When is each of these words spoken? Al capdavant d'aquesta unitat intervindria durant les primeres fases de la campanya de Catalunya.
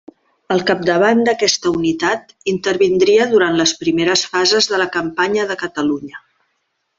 Al 0.53 0.61
capdavant 0.69 1.19
d'aquesta 1.27 1.73
unitat 1.81 2.33
intervindria 2.53 3.27
durant 3.35 3.59
les 3.61 3.75
primeres 3.83 4.25
fases 4.33 4.71
de 4.73 4.81
la 4.85 4.89
campanya 4.97 5.47
de 5.53 5.59
Catalunya. 5.65 6.25